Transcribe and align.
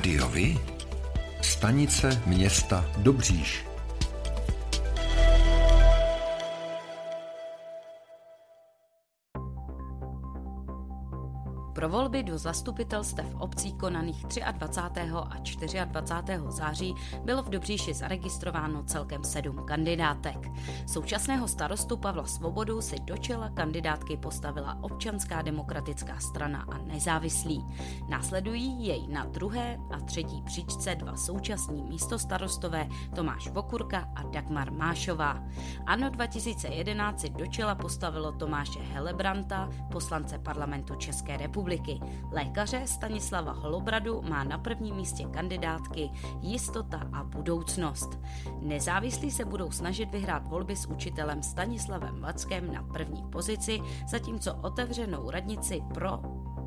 Rádiovi? 0.00 0.58
Stanice 1.42 2.22
města 2.26 2.84
Dobříš. 2.98 3.69
Volby 11.90 12.22
do 12.22 12.38
zastupitelstev 12.38 13.26
obcí 13.38 13.72
konaných 13.72 14.24
23. 14.52 15.80
a 15.80 15.84
24. 15.84 16.42
září 16.48 16.94
bylo 17.24 17.42
v 17.42 17.48
Dobříši 17.48 17.94
zaregistrováno 17.94 18.82
celkem 18.84 19.24
sedm 19.24 19.62
kandidátek. 19.64 20.36
Současného 20.86 21.48
starostu 21.48 21.96
Pavla 21.96 22.26
Svobodu 22.26 22.80
si 22.80 23.00
do 23.00 23.16
čela 23.16 23.48
kandidátky 23.48 24.16
postavila 24.16 24.78
občanská 24.80 25.42
demokratická 25.42 26.20
strana 26.20 26.66
a 26.72 26.78
nezávislí. 26.78 27.66
Následují 28.08 28.86
jej 28.86 29.06
na 29.08 29.24
druhé 29.24 29.78
a 29.90 30.00
třetí 30.00 30.42
příčce 30.42 30.94
dva 30.94 31.16
současní 31.16 31.82
místostarostové 31.82 32.88
Tomáš 33.14 33.50
Vokurka 33.50 34.08
a 34.16 34.22
Dagmar 34.22 34.72
Mášová. 34.72 35.42
Ano 35.86 36.10
2011 36.10 37.20
si 37.20 37.30
do 37.30 37.46
čela 37.46 37.74
postavilo 37.74 38.32
Tomáše 38.32 38.80
Helebranta, 38.80 39.68
poslance 39.92 40.38
parlamentu 40.38 40.94
České 40.94 41.36
republiky 41.36 41.79
republiky. 41.80 42.00
Lékaře 42.32 42.82
Stanislava 42.86 43.52
Holobradu 43.52 44.22
má 44.22 44.44
na 44.44 44.58
prvním 44.58 44.94
místě 44.94 45.24
kandidátky 45.24 46.10
Jistota 46.40 47.08
a 47.12 47.24
budoucnost. 47.24 48.18
Nezávislí 48.60 49.30
se 49.30 49.44
budou 49.44 49.70
snažit 49.70 50.10
vyhrát 50.10 50.48
volby 50.48 50.76
s 50.76 50.86
učitelem 50.86 51.42
Stanislavem 51.42 52.20
Vackem 52.20 52.72
na 52.72 52.82
první 52.82 53.22
pozici, 53.22 53.80
zatímco 54.08 54.54
otevřenou 54.54 55.30
radnici 55.30 55.82
pro 55.94 56.20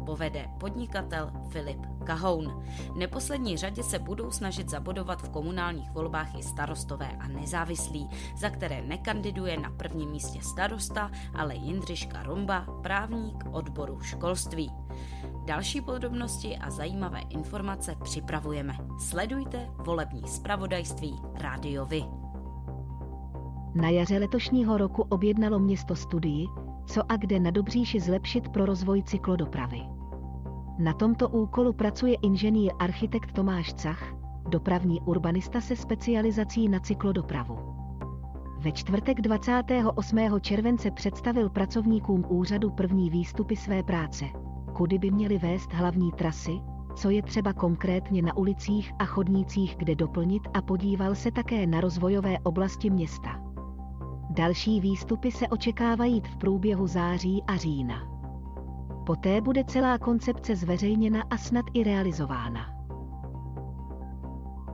povede 0.05 0.49
podnikatel 0.59 1.31
Filip 1.49 1.79
Kahoun. 2.03 2.63
V 2.93 2.95
neposlední 2.95 3.57
řadě 3.57 3.83
se 3.83 3.99
budou 3.99 4.31
snažit 4.31 4.69
zabodovat 4.69 5.21
v 5.21 5.29
komunálních 5.29 5.91
volbách 5.91 6.35
i 6.35 6.43
starostové 6.43 7.11
a 7.19 7.27
nezávislí, 7.27 8.09
za 8.37 8.49
které 8.49 8.81
nekandiduje 8.81 9.59
na 9.59 9.69
prvním 9.69 10.09
místě 10.09 10.41
starosta, 10.41 11.11
ale 11.33 11.55
Jindřiška 11.55 12.23
Romba, 12.23 12.65
právník 12.81 13.43
odboru 13.51 13.99
školství. 14.01 14.82
Další 15.45 15.81
podrobnosti 15.81 16.57
a 16.57 16.69
zajímavé 16.69 17.19
informace 17.29 17.95
připravujeme. 18.03 18.73
Sledujte 18.99 19.69
volební 19.77 20.27
zpravodajství 20.27 21.19
Rádiovi. 21.35 22.03
Na 23.75 23.89
jaře 23.89 24.17
letošního 24.17 24.77
roku 24.77 25.01
objednalo 25.01 25.59
město 25.59 25.95
studii, 25.95 26.47
co 26.85 27.11
a 27.11 27.17
kde 27.17 27.39
na 27.39 27.51
Dobříši 27.51 27.99
zlepšit 27.99 28.49
pro 28.49 28.65
rozvoj 28.65 29.03
cyklodopravy. 29.03 29.81
Na 30.79 30.93
tomto 30.93 31.29
úkolu 31.29 31.73
pracuje 31.73 32.15
inženýr 32.21 32.71
architekt 32.79 33.31
Tomáš 33.31 33.73
Cach, 33.73 34.15
dopravní 34.49 35.01
urbanista 35.01 35.61
se 35.61 35.75
specializací 35.75 36.69
na 36.69 36.79
cyklodopravu. 36.79 37.57
Ve 38.59 38.71
čtvrtek 38.71 39.21
28. 39.21 40.19
července 40.41 40.91
představil 40.91 41.49
pracovníkům 41.49 42.25
úřadu 42.29 42.71
první 42.71 43.09
výstupy 43.09 43.55
své 43.55 43.83
práce, 43.83 44.25
kudy 44.73 44.97
by 44.97 45.11
měly 45.11 45.37
vést 45.37 45.73
hlavní 45.73 46.11
trasy, 46.11 46.61
co 46.95 47.09
je 47.09 47.21
třeba 47.21 47.53
konkrétně 47.53 48.21
na 48.21 48.37
ulicích 48.37 48.93
a 48.99 49.05
chodnících 49.05 49.75
kde 49.77 49.95
doplnit 49.95 50.41
a 50.53 50.61
podíval 50.61 51.15
se 51.15 51.31
také 51.31 51.67
na 51.67 51.81
rozvojové 51.81 52.39
oblasti 52.39 52.89
města. 52.89 53.29
Další 54.29 54.79
výstupy 54.79 55.31
se 55.31 55.47
očekávají 55.47 56.21
v 56.21 56.37
průběhu 56.37 56.87
září 56.87 57.43
a 57.47 57.55
října. 57.55 58.13
Poté 59.05 59.41
bude 59.41 59.63
celá 59.63 59.97
koncepce 59.97 60.55
zveřejněna 60.55 61.23
a 61.29 61.37
snad 61.37 61.65
i 61.73 61.83
realizována. 61.83 62.59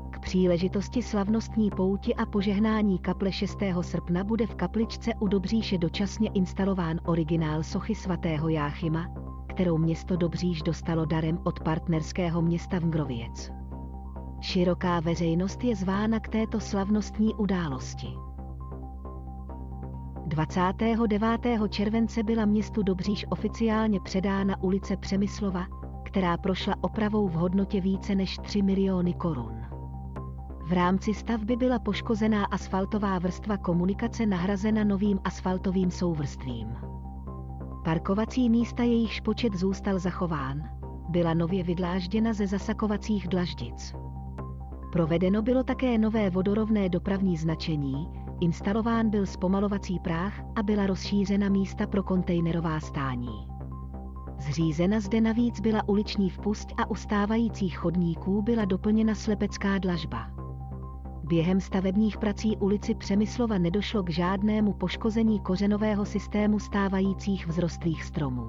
K 0.10 0.20
příležitosti 0.20 1.02
slavnostní 1.02 1.70
pouti 1.70 2.16
a 2.16 2.26
požehnání 2.26 3.00
kaple 3.00 3.32
6. 3.32 3.58
srpna 3.82 4.24
bude 4.24 4.48
v 4.48 4.56
kapličce 4.56 5.12
u 5.20 5.28
Dobříše 5.28 5.78
dočasně 5.78 6.30
instalován 6.34 7.00
originál 7.06 7.64
sochy 7.64 7.96
svatého 7.96 8.50
Jáchyma, 8.50 9.29
kterou 9.60 9.78
město 9.78 10.16
Dobříš 10.16 10.62
dostalo 10.62 11.06
darem 11.06 11.40
od 11.44 11.60
partnerského 11.60 12.42
města 12.42 12.80
Vngrověc. 12.80 13.52
Široká 14.42 15.00
veřejnost 15.00 15.64
je 15.64 15.76
zvána 15.76 16.20
k 16.20 16.28
této 16.28 16.60
slavnostní 16.60 17.36
události. 17.36 18.08
29. 20.26 21.42
července 21.70 22.24
byla 22.24 22.46
městu 22.46 22.84
Dobříš 22.84 23.26
oficiálně 23.30 24.00
předána 24.00 24.64
ulice 24.64 24.98
Přemyslova, 24.98 25.66
která 26.06 26.38
prošla 26.38 26.76
opravou 26.82 27.28
v 27.28 27.34
hodnotě 27.34 27.82
více 27.82 28.16
než 28.16 28.38
3 28.38 28.62
miliony 28.62 29.14
korun. 29.14 29.62
V 30.68 30.72
rámci 30.72 31.14
stavby 31.14 31.56
byla 31.56 31.80
poškozená 31.80 32.46
asfaltová 32.46 33.20
vrstva 33.20 33.58
komunikace 33.58 34.26
nahrazena 34.26 34.84
novým 34.84 35.20
asfaltovým 35.24 35.92
souvrstvím. 35.92 36.89
Parkovací 37.84 38.50
místa 38.50 38.84
jejichž 38.84 39.20
počet 39.20 39.54
zůstal 39.54 40.00
zachován, 40.00 40.70
byla 41.10 41.34
nově 41.34 41.64
vydlážděna 41.64 42.34
ze 42.34 42.48
zasakovacích 42.48 43.28
dlaždic. 43.28 43.94
Provedeno 44.92 45.42
bylo 45.42 45.64
také 45.64 45.98
nové 45.98 46.30
vodorovné 46.30 46.90
dopravní 46.90 47.38
značení, 47.38 48.08
Instalován 48.42 49.10
byl 49.10 49.26
zpomalovací 49.26 50.00
práh 50.00 50.42
a 50.56 50.64
byla 50.64 50.88
rozšířena 50.88 51.50
místa 51.50 51.88
pro 51.88 52.04
kontejnerová 52.04 52.80
stání. 52.80 53.48
Zřízena 54.40 55.00
zde 55.00 55.22
navíc 55.22 55.60
byla 55.60 55.90
uliční 55.90 56.30
vpust 56.30 56.68
a 56.78 56.90
u 56.90 56.96
stávajících 56.96 57.78
chodníků 57.78 58.42
byla 58.42 58.66
doplněna 58.66 59.16
slepecká 59.16 59.78
dlažba. 59.78 60.39
Během 61.30 61.62
stavebních 61.62 62.18
prací 62.18 62.58
ulici 62.58 62.96
Přemyslova 62.96 63.58
nedošlo 63.58 64.04
k 64.04 64.10
žádnému 64.10 64.74
poškození 64.74 65.40
kořenového 65.40 66.06
systému 66.06 66.60
stávajících 66.60 67.48
vzrostlých 67.48 68.04
stromů. 68.04 68.48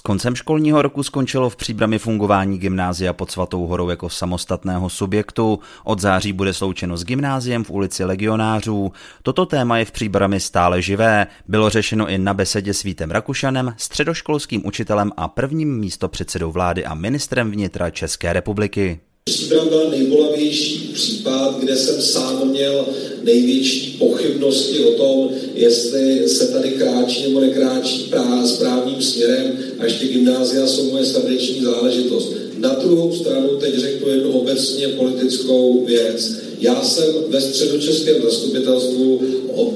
S 0.00 0.02
koncem 0.02 0.36
školního 0.36 0.82
roku 0.82 1.02
skončilo 1.02 1.50
v 1.50 1.56
příbrami 1.56 1.98
fungování 1.98 2.58
gymnázia 2.58 3.12
pod 3.12 3.30
Svatou 3.30 3.66
horou 3.66 3.90
jako 3.90 4.08
samostatného 4.08 4.88
subjektu. 4.88 5.58
Od 5.84 6.00
září 6.00 6.32
bude 6.32 6.52
sloučeno 6.52 6.96
s 6.96 7.04
gymnáziem 7.04 7.64
v 7.64 7.70
ulici 7.70 8.04
Legionářů. 8.04 8.92
Toto 9.22 9.46
téma 9.46 9.78
je 9.78 9.84
v 9.84 9.92
příbrami 9.92 10.40
stále 10.40 10.82
živé. 10.82 11.26
Bylo 11.48 11.70
řešeno 11.70 12.08
i 12.08 12.18
na 12.18 12.34
besedě 12.34 12.74
s 12.74 12.82
Vítem 12.82 13.10
Rakušanem, 13.10 13.74
středoškolským 13.76 14.66
učitelem 14.66 15.12
a 15.16 15.28
prvním 15.28 15.78
místopředsedou 15.78 16.52
vlády 16.52 16.84
a 16.84 16.94
ministrem 16.94 17.50
vnitra 17.50 17.90
České 17.90 18.32
republiky. 18.32 19.00
Příbram 19.30 19.68
byl 19.68 19.90
nejbolavější 19.90 20.90
případ, 20.94 21.60
kde 21.60 21.76
jsem 21.76 22.02
sám 22.02 22.48
měl 22.50 22.86
největší 23.22 23.96
pochybnosti 23.98 24.78
o 24.78 24.92
tom, 24.92 25.30
jestli 25.54 26.28
se 26.28 26.48
tady 26.48 26.70
kráčí 26.70 27.22
nebo 27.22 27.40
nekráčí 27.40 28.12
správným 28.44 29.02
směrem 29.02 29.58
a 29.78 29.84
ještě 29.84 30.06
gymnázia 30.06 30.66
jsou 30.66 30.90
moje 30.90 31.04
srdeční 31.04 31.60
záležitost. 31.60 32.32
Na 32.58 32.74
druhou 32.74 33.12
stranu 33.12 33.48
teď 33.48 33.74
řeknu 33.74 34.08
jednu 34.08 34.32
obecně 34.32 34.88
politickou 34.88 35.84
věc. 35.84 36.32
Já 36.60 36.82
jsem 36.82 37.14
ve 37.28 37.40
středočeském 37.40 38.22
zastupitelstvu 38.22 39.20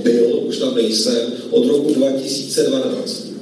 byl, 0.03 0.43
už 0.47 0.59
tam 0.59 0.75
nejsem, 0.75 1.33
od 1.51 1.67
roku 1.67 1.95
2012. 1.95 3.34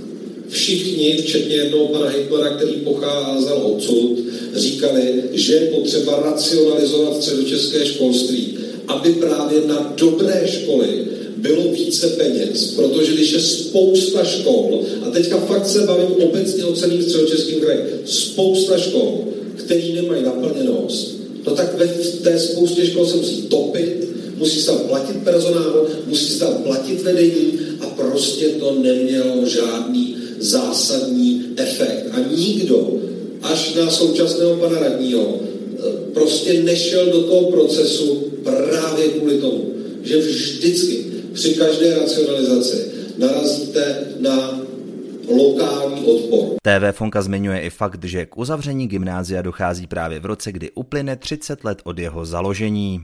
Všichni, 0.52 1.16
včetně 1.16 1.56
jednoho 1.56 1.86
pana 1.86 2.08
hejtmana, 2.08 2.56
který 2.56 2.72
pocházel 2.72 3.60
odsud, 3.62 4.18
říkali, 4.54 5.22
že 5.32 5.54
je 5.54 5.60
potřeba 5.60 6.22
racionalizovat 6.24 7.16
středočeské 7.16 7.86
školství, 7.86 8.58
aby 8.88 9.12
právě 9.12 9.60
na 9.66 9.94
dobré 9.96 10.42
školy 10.46 10.88
bylo 11.36 11.62
více 11.72 12.08
peněz, 12.08 12.72
protože 12.76 13.12
když 13.12 13.32
je 13.32 13.40
spousta 13.40 14.24
škol, 14.24 14.80
a 15.02 15.10
teďka 15.10 15.36
fakt 15.36 15.66
se 15.66 15.80
bavím 15.80 16.12
obecně 16.12 16.64
o 16.64 16.72
celým 16.72 17.02
středočeským 17.02 17.60
kraji, 17.60 17.80
spousta 18.04 18.78
škol, 18.78 19.24
který 19.56 19.92
nemají 19.92 20.22
naplněnost, 20.22 21.16
no 21.46 21.54
tak 21.54 21.78
ve 21.78 21.86
té 22.22 22.38
spoustě 22.38 22.86
škol 22.86 23.06
se 23.06 23.16
musí 23.16 23.42
topit, 23.42 24.08
musí 24.36 24.60
se 24.60 24.66
tam 24.66 24.78
platit 24.78 25.16
personál, 25.24 25.86
musí 26.06 26.24
se 26.24 26.38
tam 26.38 26.54
platit 26.54 27.02
vedení 27.02 27.58
a 27.80 27.86
prostě 27.86 28.48
to 28.48 28.74
nemělo 28.82 29.46
žádný 29.46 30.21
zásadní 30.42 31.54
efekt. 31.56 32.06
A 32.12 32.18
nikdo, 32.36 32.92
až 33.42 33.74
na 33.74 33.90
současného 33.90 34.56
pana 34.56 34.78
radního, 34.78 35.40
prostě 36.14 36.62
nešel 36.62 37.06
do 37.06 37.22
toho 37.22 37.50
procesu 37.50 38.24
právě 38.44 39.08
kvůli 39.08 39.38
tomu, 39.38 39.74
že 40.02 40.18
vždycky 40.18 41.04
při 41.32 41.54
každé 41.54 41.94
racionalizaci 41.94 42.76
narazíte 43.18 43.98
na 44.20 44.60
lokální 45.28 46.04
odpor. 46.04 46.48
TV 46.62 46.96
Fonka 46.96 47.22
zmiňuje 47.22 47.60
i 47.60 47.70
fakt, 47.70 48.04
že 48.04 48.26
k 48.26 48.38
uzavření 48.38 48.86
gymnázia 48.86 49.42
dochází 49.42 49.86
právě 49.86 50.20
v 50.20 50.26
roce, 50.26 50.52
kdy 50.52 50.70
uplyne 50.70 51.16
30 51.16 51.64
let 51.64 51.78
od 51.84 51.98
jeho 51.98 52.24
založení. 52.24 53.00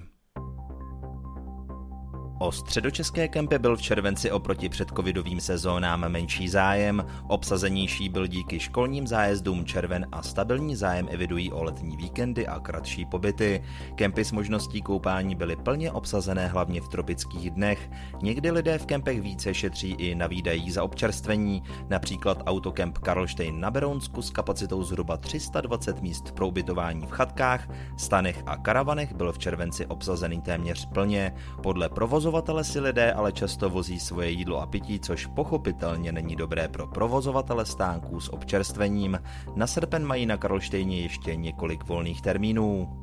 O 2.41 2.53
středočeské 2.53 3.29
kempy 3.29 3.59
byl 3.59 3.77
v 3.77 3.83
červenci 3.83 4.31
oproti 4.31 4.69
předcovidovým 4.69 5.41
sezónám 5.41 6.09
menší 6.09 6.49
zájem, 6.49 7.07
obsazenější 7.29 8.09
byl 8.09 8.27
díky 8.27 8.61
školním 8.61 9.07
zájezdům 9.07 9.65
červen 9.65 10.07
a 10.13 10.23
stabilní 10.23 10.77
zájem 10.77 11.09
evidují 11.11 11.53
o 11.53 11.63
letní 11.65 11.97
víkendy 11.97 12.47
a 12.47 12.61
kratší 12.61 13.05
pobyty. 13.05 13.63
Kempy 13.95 14.25
s 14.25 14.33
možností 14.33 14.83
koupání 14.83 15.35
byly 15.35 15.57
plně 15.57 15.93
obsazené 15.93 16.47
hlavně 16.47 16.81
v 16.81 16.89
tropických 16.89 17.51
dnech. 17.51 17.91
Někdy 18.23 18.51
lidé 18.51 18.79
v 18.79 18.87
kempech 18.87 19.23
více 19.23 19.55
šetří 19.55 19.91
i 19.91 20.15
na 20.15 20.27
výdajích 20.27 20.73
za 20.73 20.83
občerstvení, 20.83 21.63
například 21.89 22.43
autokemp 22.47 22.99
Karlštejn 22.99 23.61
na 23.61 23.71
Berounsku 23.71 24.23
s 24.23 24.31
kapacitou 24.31 24.83
zhruba 24.83 25.17
320 25.17 26.03
míst 26.03 26.33
pro 26.33 26.49
ubytování 26.49 27.07
v 27.07 27.11
chatkách, 27.11 27.69
stanech 27.97 28.43
a 28.47 28.57
karavanech 28.57 29.15
byl 29.15 29.33
v 29.33 29.39
červenci 29.39 29.87
obsazený 29.87 30.41
téměř 30.41 30.87
plně. 30.87 31.35
Podle 31.63 31.89
provozu 31.89 32.28
Provozovatele 32.29 32.65
si 32.65 32.81
lidé 32.81 33.13
ale 33.13 33.33
často 33.33 33.71
vozí 33.71 34.01
svoje 34.01 34.31
jídlo 34.31 34.61
a 34.61 34.67
pití, 34.67 35.01
což 35.01 35.27
pochopitelně 35.27 36.13
není 36.13 36.37
dobré 36.37 36.69
pro 36.69 36.87
provozovatele 36.87 37.67
stánků 37.67 38.21
s 38.21 38.33
občerstvením. 38.33 39.21
Na 39.57 39.67
srpen 39.67 40.05
mají 40.05 40.27
na 40.27 40.37
Karlštejně 40.37 41.01
ještě 41.01 41.37
několik 41.37 41.85
volných 41.85 42.23
termínů. 42.23 43.01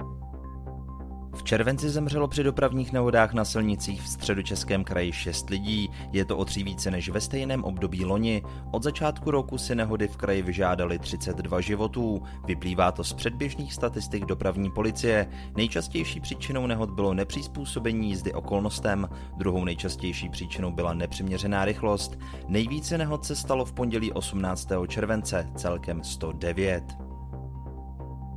V 1.36 1.44
červenci 1.44 1.90
zemřelo 1.90 2.28
při 2.28 2.44
dopravních 2.44 2.94
nehodách 2.94 3.34
na 3.34 3.46
silnicích 3.46 4.02
v 4.02 4.08
středočeském 4.08 4.84
kraji 4.84 5.12
6 5.12 5.50
lidí, 5.50 5.90
je 6.12 6.26
to 6.26 6.38
o 6.38 6.46
tří 6.46 6.64
více 6.64 6.92
než 6.92 7.10
ve 7.10 7.22
stejném 7.22 7.64
období 7.64 8.06
loni. 8.06 8.44
Od 8.72 8.84
začátku 8.84 9.32
roku 9.32 9.58
si 9.58 9.76
nehody 9.76 10.08
v 10.08 10.18
kraji 10.18 10.42
vyžádali 10.42 11.00
32 11.00 11.62
životů, 11.62 12.22
vyplývá 12.46 12.92
to 12.92 13.04
z 13.04 13.14
předběžných 13.14 13.74
statistik 13.74 14.26
dopravní 14.26 14.72
policie. 14.72 15.28
Nejčastější 15.56 16.20
příčinou 16.20 16.68
nehod 16.68 16.90
bylo 16.90 17.14
nepřizpůsobení 17.14 18.10
jízdy 18.10 18.34
okolnostem, 18.34 19.10
druhou 19.38 19.66
nejčastější 19.66 20.30
příčinou 20.30 20.72
byla 20.72 20.94
nepřiměřená 20.94 21.66
rychlost. 21.66 22.18
Nejvíce 22.48 22.98
nehod 22.98 23.26
se 23.26 23.36
stalo 23.36 23.66
v 23.66 23.74
pondělí 23.74 24.12
18. 24.12 24.70
července, 24.88 25.50
celkem 25.56 26.04
109. 26.04 27.05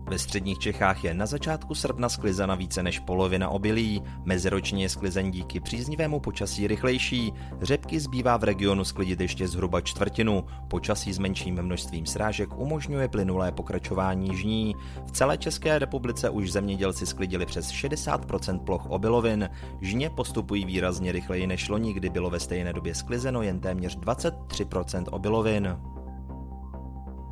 Ve 0.08 0.18
středních 0.18 0.58
Čechách 0.58 1.04
je 1.04 1.14
na 1.14 1.26
začátku 1.26 1.74
srpna 1.74 2.08
sklizena 2.08 2.54
více 2.54 2.82
než 2.82 2.98
polovina 2.98 3.48
obilí, 3.48 4.02
meziročně 4.24 4.84
je 4.84 4.88
sklizeň 4.88 5.30
díky 5.30 5.60
příznivému 5.60 6.20
počasí 6.20 6.66
rychlejší, 6.66 7.32
řepky 7.62 8.00
zbývá 8.00 8.36
v 8.36 8.44
regionu 8.44 8.84
sklidit 8.84 9.20
ještě 9.20 9.48
zhruba 9.48 9.80
čtvrtinu, 9.80 10.44
počasí 10.68 11.12
s 11.12 11.18
menším 11.18 11.62
množstvím 11.62 12.06
srážek 12.06 12.58
umožňuje 12.58 13.08
plynulé 13.08 13.52
pokračování 13.52 14.36
žní. 14.36 14.74
V 15.06 15.10
celé 15.10 15.38
České 15.38 15.78
republice 15.78 16.30
už 16.30 16.52
zemědělci 16.52 17.06
sklidili 17.06 17.46
přes 17.46 17.70
60% 17.70 18.58
ploch 18.58 18.86
obilovin, 18.86 19.50
žně 19.80 20.10
postupují 20.10 20.64
výrazně 20.64 21.12
rychleji 21.12 21.46
než 21.46 21.68
loni, 21.68 21.92
kdy 21.92 22.10
bylo 22.10 22.30
ve 22.30 22.40
stejné 22.40 22.72
době 22.72 22.94
sklizeno 22.94 23.42
jen 23.42 23.60
téměř 23.60 23.98
23% 23.98 25.04
obilovin. 25.10 25.76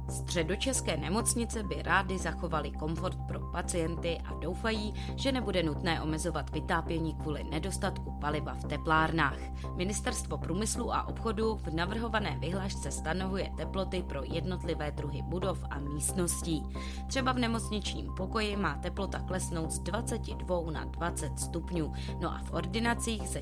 Středočeské 0.08 0.96
nemocnice 0.96 1.62
by 1.62 1.82
rády 1.82 2.18
zachovali 2.18 2.70
komfort 2.70 3.18
pro 3.28 3.40
pacienty 3.40 4.18
a 4.24 4.34
doufají, 4.34 4.94
že 5.16 5.32
nebude 5.32 5.62
nutné 5.62 6.02
omezovat 6.02 6.50
vytápění 6.50 7.14
kvůli 7.14 7.44
nedostatku 7.44 8.18
paliva 8.20 8.54
v 8.54 8.64
teplárnách. 8.64 9.38
Ministerstvo 9.76 10.38
průmyslu 10.38 10.94
a 10.94 11.08
obchodu 11.08 11.56
v 11.56 11.74
navrhované 11.74 12.36
vyhlášce 12.40 12.90
stanovuje 12.90 13.52
teploty 13.56 14.02
pro 14.02 14.20
jednotlivé 14.24 14.90
druhy 14.90 15.22
budov 15.22 15.64
a 15.70 15.78
místností. 15.78 16.62
Třeba 17.06 17.32
v 17.32 17.38
nemocničním 17.38 18.14
pokoji 18.16 18.56
má 18.56 18.74
teplota 18.74 19.18
klesnout 19.18 19.70
z 19.70 19.78
22 19.78 20.70
na 20.70 20.84
20 20.84 21.38
stupňů, 21.38 21.92
no 22.20 22.32
a 22.32 22.38
v 22.38 22.52
ordinacích 22.52 23.28
ze 23.28 23.40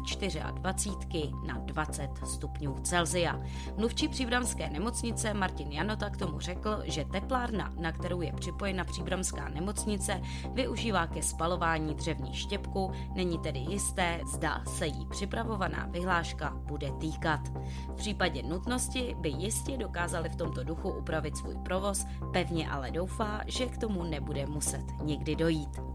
24 0.55 1.33
na 1.47 1.59
20 1.59 2.11
stupňů 2.25 2.75
Celzia. 2.83 3.41
Mluvčí 3.77 4.09
příbramské 4.09 4.71
nemocnice 4.71 5.35
Martin 5.35 5.73
Janota 5.73 6.11
k 6.11 6.17
tomu 6.17 6.41
řekl, 6.41 6.54
řekl, 6.55 6.83
že 6.85 7.05
teplárna, 7.05 7.73
na 7.81 7.93
kterou 7.93 8.21
je 8.21 8.33
připojena 8.33 8.85
příbramská 8.85 9.49
nemocnice, 9.49 10.21
využívá 10.53 11.07
ke 11.07 11.23
spalování 11.23 11.95
dřevní 11.95 12.35
štěpku, 12.35 12.93
není 13.15 13.39
tedy 13.39 13.59
jisté, 13.59 14.21
zda 14.33 14.63
se 14.65 14.87
jí 14.87 15.07
připravovaná 15.07 15.87
vyhláška 15.91 16.51
bude 16.57 16.93
týkat. 16.93 17.41
V 17.89 17.95
případě 17.95 18.43
nutnosti 18.43 19.17
by 19.19 19.29
jistě 19.29 19.77
dokázali 19.77 20.29
v 20.29 20.37
tomto 20.37 20.65
duchu 20.65 20.91
upravit 20.91 21.37
svůj 21.37 21.57
provoz, 21.65 22.07
pevně 22.33 22.71
ale 22.71 22.91
doufá, 22.91 23.41
že 23.47 23.67
k 23.67 23.79
tomu 23.79 24.05
nebude 24.05 24.47
muset 24.47 24.85
nikdy 25.03 25.37
dojít. 25.37 25.94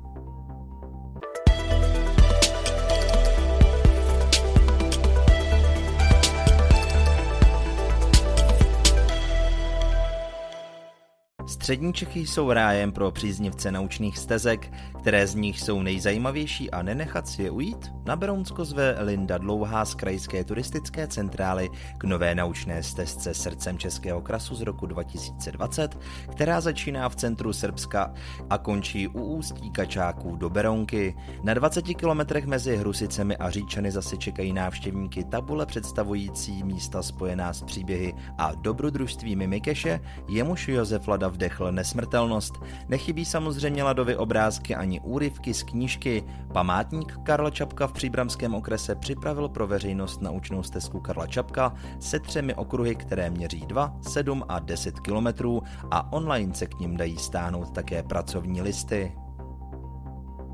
Střední 11.70 11.94
Čechy 11.94 12.20
jsou 12.20 12.52
rájem 12.52 12.92
pro 12.92 13.12
příznivce 13.12 13.72
naučných 13.72 14.18
stezek, 14.18 14.72
které 15.00 15.28
z 15.28 15.36
nich 15.36 15.62
jsou 15.62 15.82
nejzajímavější 15.82 16.72
a 16.72 16.82
nenechat 16.82 17.28
si 17.28 17.44
je 17.44 17.52
ujít? 17.52 17.92
Na 18.06 18.16
Berounsko 18.16 18.66
zve 18.66 18.96
Linda 19.00 19.38
Dlouhá 19.38 19.86
z 19.86 19.96
krajské 19.96 20.44
turistické 20.44 21.08
centrály 21.08 21.70
k 21.98 22.04
nové 22.04 22.36
naučné 22.36 22.84
stezce 22.84 23.34
srdcem 23.34 23.78
Českého 23.78 24.22
krasu 24.22 24.56
z 24.56 24.62
roku 24.62 24.86
2020, 24.86 25.98
která 26.32 26.62
začíná 26.62 27.10
v 27.10 27.16
centru 27.16 27.54
Srbska 27.54 28.14
a 28.50 28.58
končí 28.58 29.08
u 29.08 29.22
ústí 29.22 29.72
Kačáků 29.72 30.36
do 30.36 30.50
Berounky. 30.50 31.16
Na 31.44 31.54
20 31.54 31.82
kilometrech 31.82 32.46
mezi 32.46 32.78
Hrusicemi 32.78 33.38
a 33.38 33.50
Říčany 33.50 33.92
zase 33.92 34.18
čekají 34.18 34.54
návštěvníky 34.54 35.24
tabule 35.24 35.66
představující 35.66 36.64
místa 36.64 37.04
spojená 37.04 37.54
s 37.54 37.62
příběhy 37.64 38.14
a 38.38 38.52
dobrodružstvími 38.56 39.48
Mikeše, 39.48 40.00
jemuž 40.28 40.68
Josef 40.68 41.08
Lada 41.08 41.30
vdechl 41.60 41.72
nesmrtelnost. 41.72 42.54
Nechybí 42.90 43.26
samozřejmě 43.26 43.84
Ladovy 43.84 44.16
obrázky 44.16 44.76
ani 44.76 45.00
úryvky 45.00 45.54
z 45.54 45.64
knížky. 45.64 46.24
Památník 46.54 47.18
Karla 47.24 47.50
Čapka 47.50 47.88
v 47.88 47.94
příbramském 47.94 48.56
okrese 48.56 48.96
připravil 48.96 49.50
pro 49.50 49.68
veřejnost 49.68 50.22
naučnou 50.22 50.64
stezku 50.64 51.00
Karla 51.00 51.28
Čapka 51.28 51.74
se 52.00 52.20
třemi 52.20 52.56
okruhy, 52.56 52.96
které 52.96 53.30
měří 53.30 53.66
2, 53.68 53.96
7 54.02 54.44
a 54.50 54.60
10 54.60 55.00
kilometrů 55.00 55.62
a 55.92 56.14
online 56.14 56.54
se 56.54 56.66
k 56.66 56.80
ním 56.80 56.98
dají 56.98 57.18
stáhnout 57.18 57.72
také 57.72 58.04
pracovní 58.04 58.62
listy. 58.62 59.12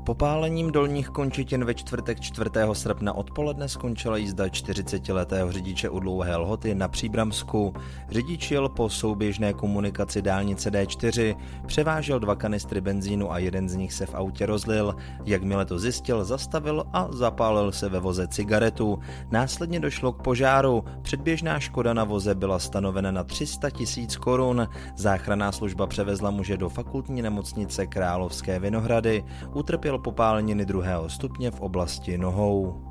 Popálením 0.06 0.72
dolních 0.72 1.08
končitin 1.08 1.64
ve 1.64 1.74
čtvrtek 1.74 2.20
4. 2.20 2.50
srpna 2.72 3.12
odpoledne 3.12 3.68
skončila 3.68 4.16
jízda 4.16 4.46
40-letého 4.46 5.52
řidiče 5.52 5.88
u 5.88 6.00
dlouhé 6.00 6.36
lhoty 6.36 6.74
na 6.74 6.88
Příbramsku. 6.88 7.74
Řidič 8.10 8.50
jel 8.50 8.68
po 8.68 8.88
souběžné 8.88 9.52
komunikaci 9.52 10.22
dálnice 10.22 10.70
D4, 10.70 11.36
převážel 11.66 12.18
dva 12.18 12.34
kanistry 12.34 12.80
benzínu 12.80 13.32
a 13.32 13.38
jeden 13.38 13.68
z 13.68 13.74
nich 13.74 13.92
se 13.92 14.06
v 14.06 14.14
autě 14.14 14.46
rozlil. 14.46 14.94
Jakmile 15.24 15.66
to 15.66 15.78
zjistil, 15.78 16.24
zastavil 16.24 16.84
a 16.92 17.08
zapálil 17.10 17.72
se 17.72 17.88
ve 17.88 18.00
voze 18.00 18.28
cigaretu. 18.28 18.98
Následně 19.30 19.80
došlo 19.80 20.12
k 20.12 20.22
požáru. 20.22 20.84
Předběžná 21.02 21.60
škoda 21.60 21.94
na 21.94 22.04
voze 22.04 22.34
byla 22.34 22.58
stanovena 22.58 23.10
na 23.10 23.24
300 23.24 23.70
tisíc 23.70 24.16
korun. 24.16 24.68
Záchranná 24.96 25.52
služba 25.52 25.86
převezla 25.86 26.30
muže 26.30 26.56
do 26.56 26.68
fakultní 26.68 27.22
nemocnice 27.22 27.86
Královské 27.86 28.58
Vinohrady. 28.58 29.24
Utrpěl 29.54 29.95
trpěl 29.96 30.12
popáleniny 30.12 30.64
druhého 30.64 31.08
stupně 31.08 31.50
v 31.50 31.60
oblasti 31.60 32.18
nohou. 32.18 32.85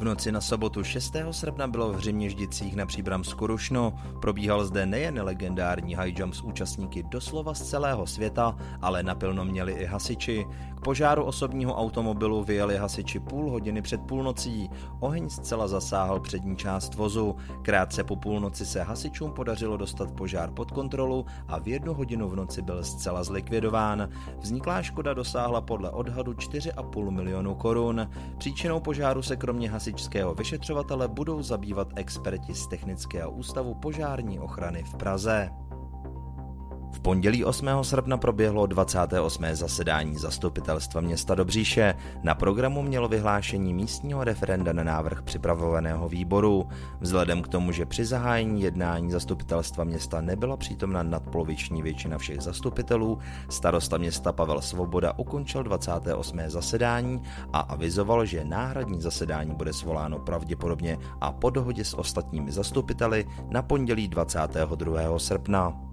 V 0.00 0.04
noci 0.04 0.32
na 0.32 0.40
sobotu 0.40 0.84
6. 0.84 1.16
srpna 1.30 1.66
bylo 1.66 1.92
v 1.92 1.96
Hřiměždicích 1.96 2.76
na 2.76 2.86
Příbramsku 2.86 3.46
rušno. 3.46 3.94
Probíhal 4.20 4.64
zde 4.64 4.86
nejen 4.86 5.22
legendární 5.22 5.94
high 5.94 6.18
jump 6.18 6.34
s 6.34 6.42
účastníky 6.42 7.02
doslova 7.02 7.54
z 7.54 7.62
celého 7.62 8.06
světa, 8.06 8.56
ale 8.82 9.02
napilno 9.02 9.44
měli 9.44 9.72
i 9.72 9.84
hasiči. 9.84 10.46
K 10.76 10.80
požáru 10.80 11.24
osobního 11.24 11.74
automobilu 11.74 12.44
vyjeli 12.44 12.76
hasiči 12.76 13.20
půl 13.20 13.50
hodiny 13.50 13.82
před 13.82 14.00
půlnocí. 14.00 14.70
Oheň 15.00 15.28
zcela 15.28 15.68
zasáhl 15.68 16.20
přední 16.20 16.56
část 16.56 16.94
vozu. 16.94 17.36
Krátce 17.62 18.04
po 18.04 18.16
půlnoci 18.16 18.66
se 18.66 18.82
hasičům 18.82 19.32
podařilo 19.32 19.76
dostat 19.76 20.10
požár 20.10 20.50
pod 20.50 20.70
kontrolu 20.70 21.26
a 21.48 21.58
v 21.58 21.68
jednu 21.68 21.94
hodinu 21.94 22.28
v 22.28 22.36
noci 22.36 22.62
byl 22.62 22.84
zcela 22.84 23.24
zlikvidován. 23.24 24.08
Vzniklá 24.38 24.82
škoda 24.82 25.14
dosáhla 25.14 25.60
podle 25.60 25.90
odhadu 25.90 26.32
4,5 26.32 27.10
milionu 27.10 27.54
korun. 27.54 28.10
Příčinou 28.38 28.80
požáru 28.80 29.22
se 29.22 29.36
kromě 29.36 29.70
hasičského 29.90 30.34
vyšetřovatele 30.34 31.08
budou 31.08 31.42
zabývat 31.42 31.88
experti 31.96 32.54
z 32.54 32.66
Technického 32.66 33.30
ústavu 33.30 33.74
požární 33.74 34.38
ochrany 34.38 34.82
v 34.82 34.94
Praze. 34.94 35.50
V 36.92 37.00
pondělí 37.00 37.44
8. 37.44 37.68
srpna 37.82 38.16
proběhlo 38.16 38.66
28. 38.66 39.44
zasedání 39.52 40.16
zastupitelstva 40.16 41.00
města 41.00 41.34
Dobříše. 41.34 41.94
Na 42.22 42.34
programu 42.34 42.82
mělo 42.82 43.08
vyhlášení 43.08 43.74
místního 43.74 44.24
referenda 44.24 44.72
na 44.72 44.84
návrh 44.84 45.22
připravovaného 45.22 46.08
výboru. 46.08 46.68
Vzhledem 47.00 47.42
k 47.42 47.48
tomu, 47.48 47.72
že 47.72 47.86
při 47.86 48.04
zahájení 48.04 48.62
jednání 48.62 49.10
zastupitelstva 49.10 49.84
města 49.84 50.20
nebyla 50.20 50.56
přítomna 50.56 51.02
nadpoloviční 51.02 51.82
většina 51.82 52.18
všech 52.18 52.40
zastupitelů, 52.40 53.18
starosta 53.48 53.96
města 53.96 54.32
Pavel 54.32 54.60
Svoboda 54.60 55.12
ukončil 55.18 55.62
28. 55.62 56.38
zasedání 56.46 57.22
a 57.52 57.60
avizoval, 57.60 58.24
že 58.24 58.44
náhradní 58.44 59.00
zasedání 59.00 59.54
bude 59.54 59.72
svoláno 59.72 60.18
pravděpodobně 60.18 60.98
a 61.20 61.32
po 61.32 61.50
dohodě 61.50 61.84
s 61.84 61.94
ostatními 61.94 62.52
zastupiteli 62.52 63.26
na 63.50 63.62
pondělí 63.62 64.08
22. 64.08 65.18
srpna. 65.18 65.89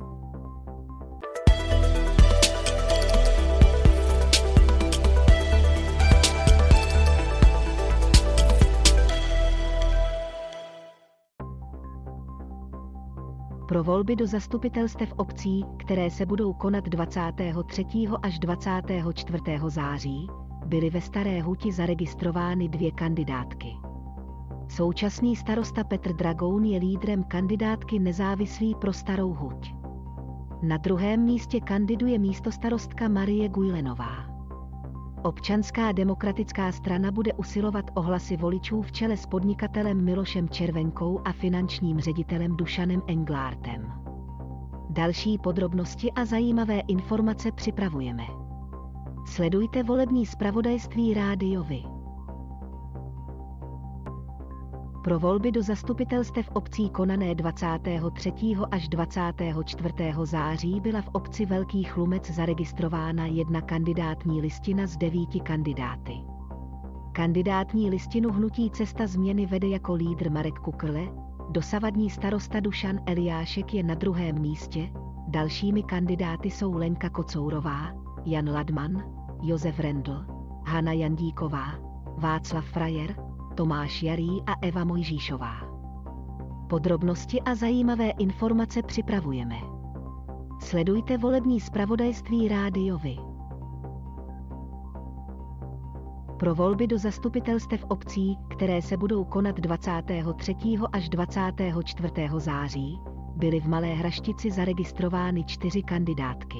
Pro 13.67 13.83
volby 13.83 14.15
do 14.15 14.27
zastupitelstev 14.27 15.13
obcí, 15.17 15.65
které 15.77 16.09
se 16.09 16.25
budou 16.25 16.53
konat 16.53 16.89
23. 16.89 17.85
až 18.23 18.39
24. 18.39 19.43
září, 19.67 20.27
byly 20.65 20.89
ve 20.89 21.01
Staré 21.01 21.41
Huti 21.41 21.71
zaregistrovány 21.71 22.69
dvě 22.69 22.91
kandidátky. 22.91 23.67
Současný 24.69 25.35
starosta 25.35 25.83
Petr 25.83 26.13
Dragoun 26.13 26.65
je 26.65 26.79
lídrem 26.79 27.23
kandidátky 27.23 27.99
nezávislý 27.99 28.75
pro 28.75 28.93
Starou 28.93 29.33
Huť. 29.33 29.73
Na 30.61 30.77
druhém 30.77 31.23
místě 31.23 31.59
kandiduje 31.59 32.19
místostarostka 32.19 33.07
Marie 33.07 33.49
Gujlenová. 33.49 34.36
Občanská 35.23 35.91
demokratická 35.91 36.71
strana 36.71 37.11
bude 37.11 37.33
usilovat 37.33 37.85
o 37.93 38.01
hlasy 38.01 38.37
voličů 38.37 38.81
v 38.81 38.91
čele 38.91 39.17
s 39.17 39.25
podnikatelem 39.25 40.03
Milošem 40.03 40.49
Červenkou 40.49 41.21
a 41.25 41.31
finančním 41.31 41.99
ředitelem 41.99 42.57
Dušanem 42.57 43.01
Englártem. 43.07 43.93
Další 44.89 45.37
podrobnosti 45.37 46.11
a 46.11 46.25
zajímavé 46.25 46.79
informace 46.79 47.51
připravujeme. 47.51 48.23
Sledujte 49.25 49.83
volební 49.83 50.25
zpravodajství 50.25 51.13
rádiovi. 51.13 51.96
Pro 55.07 55.19
volby 55.19 55.51
do 55.51 55.63
zastupitelstev 55.63 56.49
obcí 56.53 56.89
konané 56.89 57.35
23. 57.35 58.33
až 58.71 58.87
24. 58.87 59.93
září 60.23 60.79
byla 60.79 61.01
v 61.01 61.07
obci 61.07 61.45
Velký 61.45 61.83
Chlumec 61.83 62.31
zaregistrována 62.31 63.25
jedna 63.25 63.61
kandidátní 63.61 64.41
listina 64.41 64.87
z 64.87 64.97
devíti 64.97 65.39
kandidáty. 65.39 66.13
Kandidátní 67.11 67.89
listinu 67.89 68.31
hnutí 68.31 68.69
Cesta 68.69 69.07
změny 69.07 69.45
vede 69.45 69.67
jako 69.67 69.93
lídr 69.93 70.31
Marek 70.31 70.59
Kukrle, 70.59 71.07
dosavadní 71.49 72.09
starosta 72.09 72.59
Dušan 72.59 72.99
Eliášek 73.05 73.73
je 73.73 73.83
na 73.83 73.95
druhém 73.95 74.39
místě, 74.41 74.89
dalšími 75.27 75.83
kandidáty 75.83 76.51
jsou 76.51 76.73
Lenka 76.73 77.09
Kocourová, 77.09 77.91
Jan 78.25 78.49
Ladman, 78.49 79.03
Josef 79.41 79.79
Rendl, 79.79 80.25
Hana 80.65 80.93
Jandíková, 80.93 81.73
Václav 82.17 82.65
Frajer, 82.65 83.26
Tomáš 83.57 84.03
Jarý 84.03 84.41
a 84.45 84.53
Eva 84.61 84.83
Mojžíšová. 84.83 85.53
Podrobnosti 86.69 87.41
a 87.41 87.55
zajímavé 87.55 88.09
informace 88.09 88.83
připravujeme. 88.83 89.55
Sledujte 90.59 91.17
volební 91.17 91.59
zpravodajství 91.59 92.47
rádiovi. 92.47 93.17
Pro 96.39 96.55
volby 96.55 96.87
do 96.87 96.97
zastupitelstev 96.97 97.85
obcí, 97.87 98.37
které 98.49 98.81
se 98.81 98.97
budou 98.97 99.23
konat 99.23 99.55
23. 99.55 100.55
až 100.93 101.09
24. 101.09 102.13
září, 102.37 102.99
byly 103.35 103.59
v 103.59 103.67
Malé 103.67 103.87
Hraštici 103.87 104.51
zaregistrovány 104.51 105.43
čtyři 105.43 105.83
kandidátky. 105.83 106.59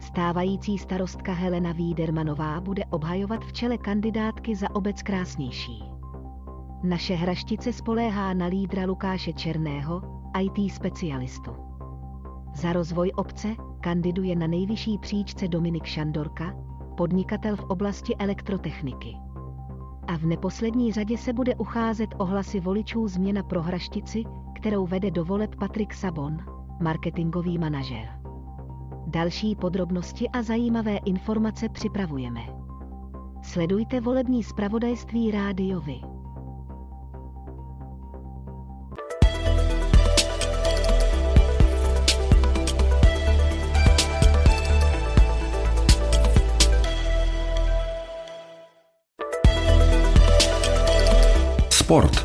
Stávající 0.00 0.78
starostka 0.78 1.32
Helena 1.32 1.72
Vídermanová 1.72 2.60
bude 2.60 2.84
obhajovat 2.84 3.44
v 3.44 3.52
čele 3.52 3.78
kandidátky 3.78 4.56
za 4.56 4.74
obec 4.74 5.02
krásnější. 5.02 5.87
Naše 6.82 7.14
hraštice 7.14 7.72
spoléhá 7.72 8.34
na 8.34 8.46
lídra 8.46 8.86
Lukáše 8.86 9.32
Černého, 9.32 10.02
IT 10.40 10.72
specialistu. 10.72 11.50
Za 12.54 12.72
rozvoj 12.72 13.12
obce 13.16 13.48
kandiduje 13.80 14.36
na 14.36 14.46
nejvyšší 14.46 14.98
příčce 14.98 15.48
Dominik 15.48 15.84
Šandorka, 15.84 16.54
podnikatel 16.96 17.56
v 17.56 17.64
oblasti 17.64 18.16
elektrotechniky. 18.16 19.16
A 20.06 20.16
v 20.16 20.22
neposlední 20.22 20.92
řadě 20.92 21.18
se 21.18 21.32
bude 21.32 21.54
ucházet 21.54 22.14
o 22.18 22.24
hlasy 22.24 22.60
voličů 22.60 23.08
změna 23.08 23.42
pro 23.42 23.62
hraštici, 23.62 24.24
kterou 24.54 24.86
vede 24.86 25.10
do 25.10 25.24
voleb 25.24 25.54
Patrik 25.56 25.94
Sabon, 25.94 26.38
marketingový 26.80 27.58
manažer. 27.58 28.20
Další 29.06 29.56
podrobnosti 29.56 30.28
a 30.28 30.42
zajímavé 30.42 30.96
informace 30.96 31.68
připravujeme. 31.68 32.40
Sledujte 33.42 34.00
volební 34.00 34.42
zpravodajství 34.42 35.30
rádiovi. 35.30 36.00
Sport. 51.88 52.16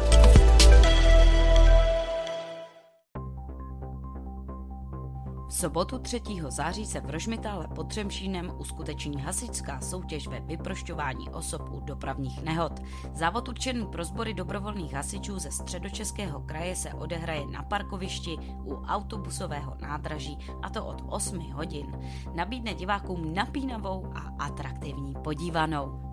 V 5.48 5.54
sobotu 5.54 6.00
3. 6.00 6.22
září 6.50 6.86
se 6.86 7.00
v 7.00 7.10
Rožmitále 7.10 7.68
pod 7.68 7.84
Třemšínem 7.88 8.52
uskuteční 8.58 9.22
hasičská 9.22 9.82
soutěž 9.82 10.28
ve 10.28 10.40
vyprošťování 10.40 11.30
osob 11.30 11.70
u 11.72 11.80
dopravních 11.80 12.44
nehod. 12.44 12.80
Závod 13.14 13.50
určený 13.50 13.86
pro 13.86 14.04
sbory 14.04 14.34
dobrovolných 14.34 14.94
hasičů 14.94 15.40
ze 15.40 15.52
středočeského 15.52 16.40
kraje 16.40 16.76
se 16.76 16.94
odehraje 16.94 17.48
na 17.48 17.64
parkovišti 17.64 18.38
u 18.66 18.76
autobusového 18.76 19.76
nádraží 19.82 20.38
a 20.62 20.70
to 20.70 20.86
od 20.86 21.04
8 21.10 21.52
hodin. 21.52 22.00
Nabídne 22.36 22.74
divákům 22.74 23.34
napínavou 23.34 24.14
a 24.16 24.46
atraktivní 24.46 25.14
podívanou. 25.24 26.13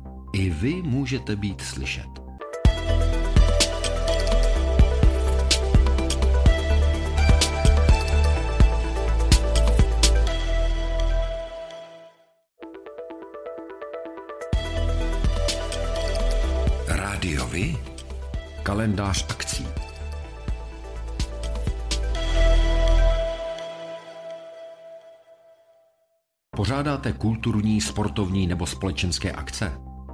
I 0.33 0.49
vy 0.49 0.81
můžete 0.81 1.35
být 1.35 1.61
slyšet. 1.61 2.07
Rádiovi? 16.87 17.77
Kalendář 18.63 19.25
akcí. 19.29 19.67
Pořádáte 26.55 27.13
kulturní, 27.13 27.81
sportovní 27.81 28.47
nebo 28.47 28.65
společenské 28.67 29.31
akce? 29.31 29.90